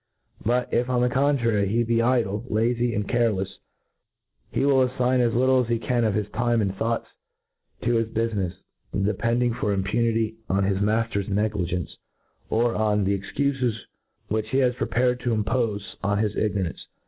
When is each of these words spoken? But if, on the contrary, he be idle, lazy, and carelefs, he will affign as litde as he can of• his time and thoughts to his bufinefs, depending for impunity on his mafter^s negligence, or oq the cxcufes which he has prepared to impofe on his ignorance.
But 0.43 0.73
if, 0.73 0.89
on 0.89 1.03
the 1.03 1.09
contrary, 1.11 1.67
he 1.67 1.83
be 1.83 2.01
idle, 2.01 2.43
lazy, 2.49 2.95
and 2.95 3.07
carelefs, 3.07 3.59
he 4.51 4.65
will 4.65 4.87
affign 4.87 5.19
as 5.19 5.33
litde 5.33 5.61
as 5.65 5.69
he 5.69 5.77
can 5.77 6.03
of• 6.03 6.13
his 6.15 6.27
time 6.31 6.59
and 6.59 6.73
thoughts 6.75 7.05
to 7.83 7.97
his 7.97 8.07
bufinefs, 8.07 8.55
depending 8.99 9.53
for 9.53 9.71
impunity 9.71 10.37
on 10.49 10.63
his 10.63 10.79
mafter^s 10.79 11.27
negligence, 11.29 11.95
or 12.49 12.73
oq 12.73 13.05
the 13.05 13.19
cxcufes 13.19 13.75
which 14.27 14.49
he 14.49 14.57
has 14.57 14.73
prepared 14.73 15.19
to 15.19 15.35
impofe 15.37 15.83
on 16.03 16.17
his 16.17 16.35
ignorance. 16.35 16.83